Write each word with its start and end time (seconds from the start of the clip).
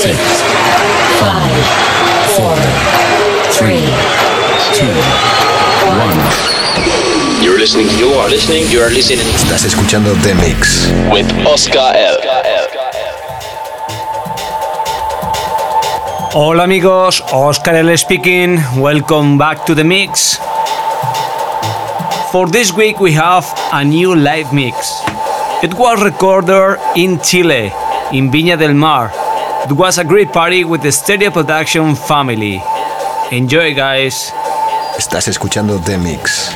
six, 0.00 0.16
five, 1.20 1.64
four, 2.32 2.56
three, 3.52 3.84
two, 4.72 4.88
one. 6.00 6.20
You're 7.44 7.58
listening, 7.58 7.88
you 7.98 8.08
are 8.14 8.30
listening, 8.30 8.64
you 8.70 8.80
are 8.80 8.88
listening 8.88 9.26
Estás 9.34 9.64
escuchando 9.64 10.14
The 10.22 10.34
Mix. 10.36 10.88
with 11.12 11.26
Oscar 11.46 11.94
L. 11.94 12.16
Hola 16.32 16.62
amigos, 16.62 17.22
Oscar 17.30 17.74
L 17.76 17.98
speaking. 17.98 18.58
Welcome 18.78 19.36
back 19.36 19.66
to 19.66 19.74
the 19.74 19.84
mix. 19.84 20.38
For 22.32 22.48
this 22.48 22.72
week 22.72 23.00
we 23.00 23.12
have 23.12 23.44
a 23.70 23.84
new 23.84 24.14
live 24.14 24.50
mix. 24.50 25.02
It 25.62 25.74
was 25.74 26.02
recorded 26.02 26.78
in 26.96 27.20
Chile, 27.20 27.70
in 28.12 28.30
Viña 28.30 28.56
del 28.56 28.72
Mar. 28.72 29.19
It 29.70 29.74
was 29.74 29.98
a 29.98 30.04
great 30.04 30.32
party 30.32 30.64
with 30.64 30.82
the 30.82 30.90
Stereo 30.90 31.30
Production 31.30 31.94
family. 31.94 32.60
Enjoy 33.30 33.72
guys. 33.72 34.32
Estás 34.98 35.28
escuchando 35.28 35.78
The 35.78 35.96
Mix. 35.96 36.50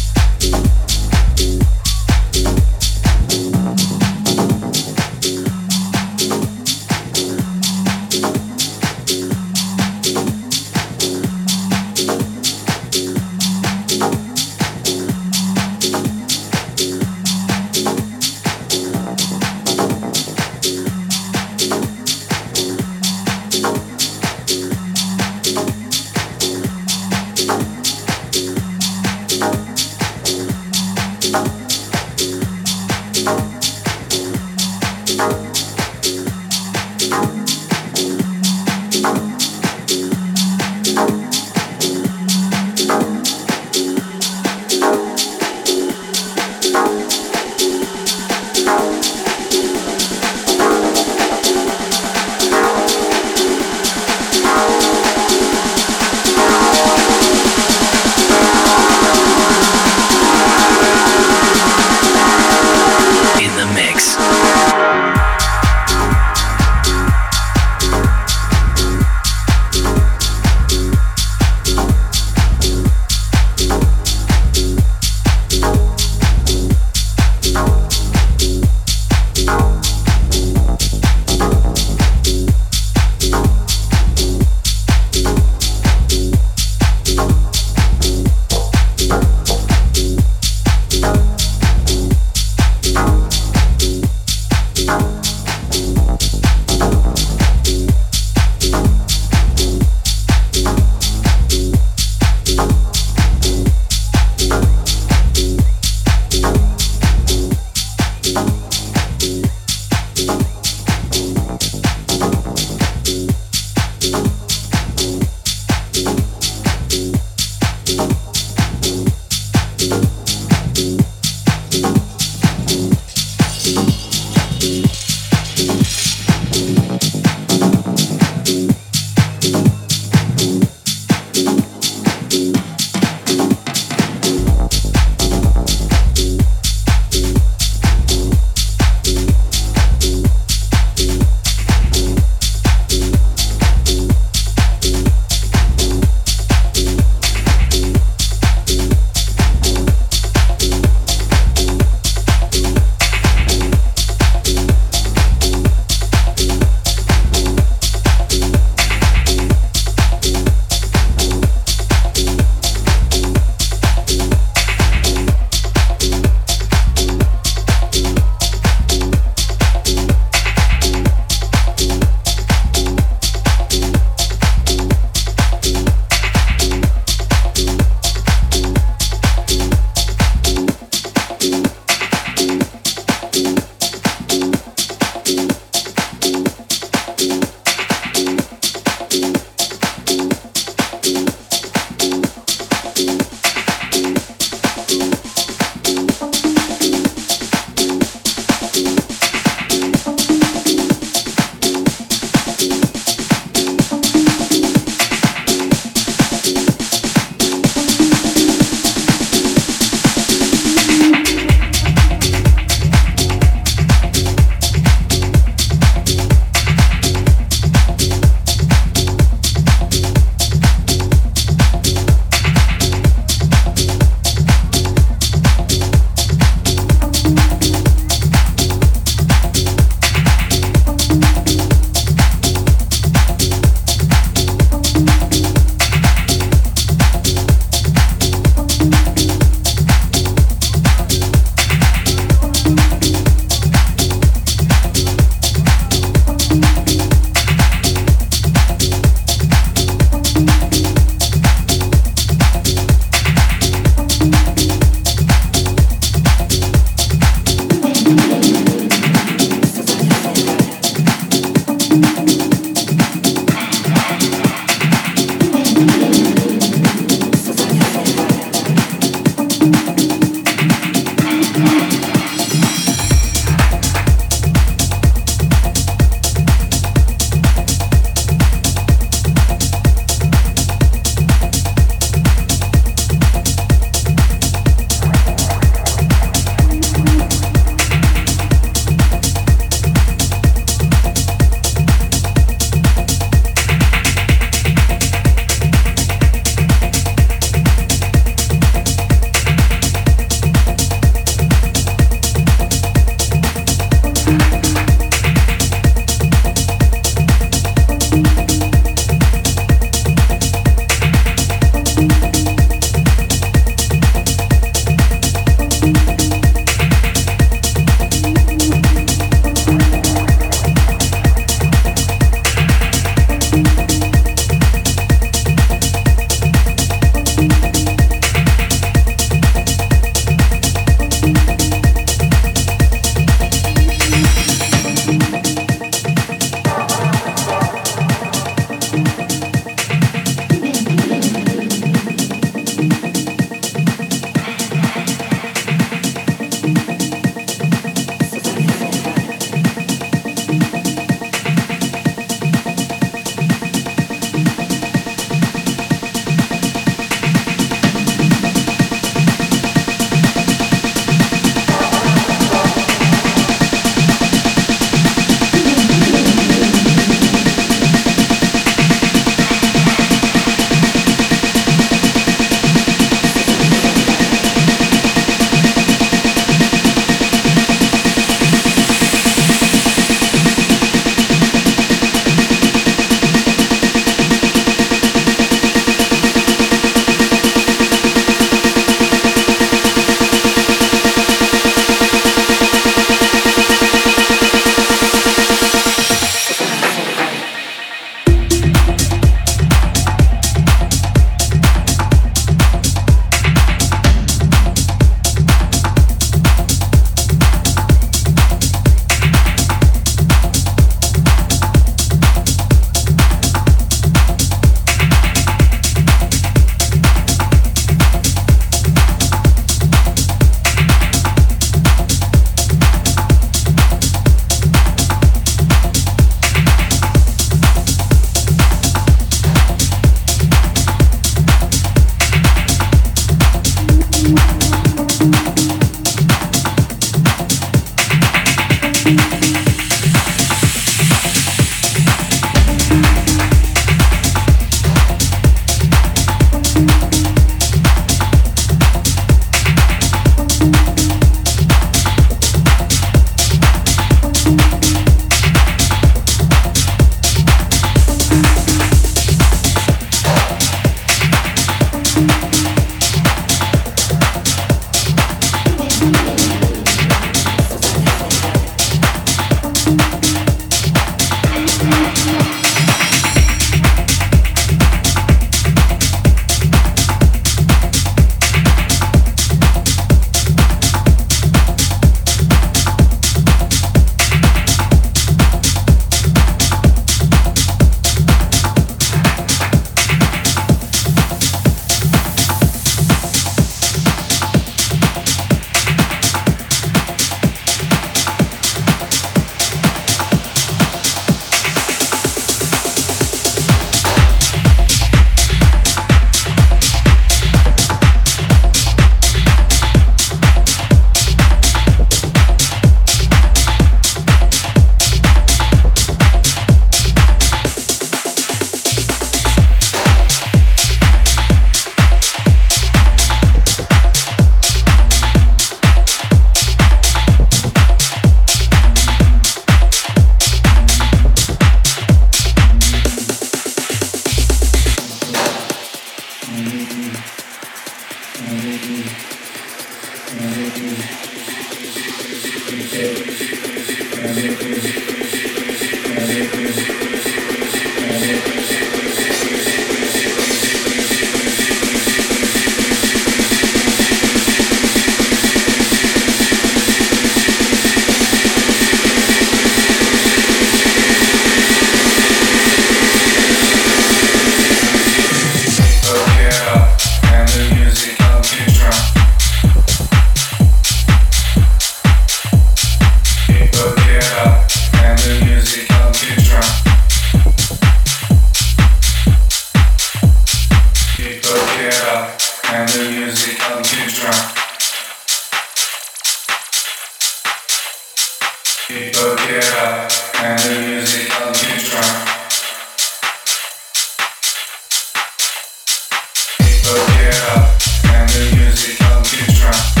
yeah, 596.95 597.77
and 598.13 598.29
the 598.29 598.55
music 598.55 599.01
of 599.01 599.23
the 599.23 599.53
drum. 599.53 600.00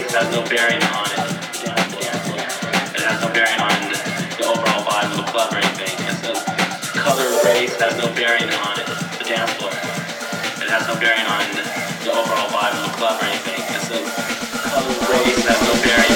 has 0.00 0.30
no 0.32 0.40
bearing 0.48 0.80
on 0.96 1.04
it. 1.04 1.20
It 2.96 3.02
has 3.04 3.20
no 3.20 3.28
bearing 3.28 3.60
on 3.60 3.76
the 3.92 4.44
overall 4.48 4.84
vibe 4.88 5.10
of 5.10 5.16
the 5.18 5.28
club 5.30 5.52
or 5.52 5.56
anything. 5.56 5.92
It's 6.08 6.24
so 6.24 6.32
color, 6.96 7.28
race 7.44 7.76
has 7.76 7.96
no 7.98 8.08
bearing 8.14 8.48
on 8.48 8.80
it. 8.80 8.86
The 9.18 9.24
dance 9.28 9.52
floor. 9.52 9.68
It 9.68 10.70
has 10.72 10.88
no 10.88 10.96
bearing 10.98 11.26
on 11.26 11.44
the 12.04 12.10
overall 12.10 12.48
vibe 12.48 12.72
of 12.72 12.90
the 12.90 12.96
club 12.96 13.20
or 13.20 13.26
anything. 13.26 13.60
It's 13.68 13.88
so 13.88 14.00
color, 14.64 14.96
race 15.12 15.44
has 15.44 15.60
no 15.60 15.74
bearing. 15.84 16.11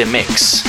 The 0.00 0.06
Mix. 0.06 0.59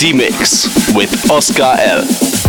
The 0.00 0.12
Mix 0.12 0.94
with 0.94 1.30
Oscar 1.30 1.74
L. 1.78 2.45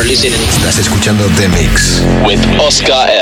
are 0.00 0.06
listening, 0.06 0.40
Estás 0.48 0.78
escuchando 0.78 1.26
The 1.36 1.48
Mix. 1.48 2.02
with 2.24 2.40
Oscar. 2.58 3.19